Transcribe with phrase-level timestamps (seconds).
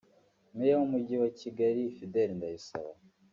[0.55, 2.91] Mayor w’umujyi wa Kigali Fidele Ndayisaba